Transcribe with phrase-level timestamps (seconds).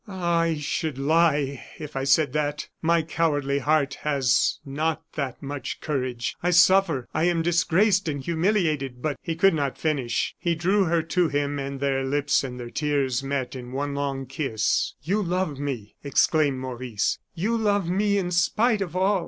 [0.07, 0.39] "Ah!
[0.39, 2.69] I should lie if I said that.
[2.81, 6.35] My cowardly heart has not that much courage!
[6.41, 11.03] I suffer I am disgraced and humiliated, but" He could not finish; he drew her
[11.03, 14.95] to him, and their lips and their tears met in one long kiss.
[15.03, 19.19] "You love me," exclaimed Maurice, "you love me in spite of all!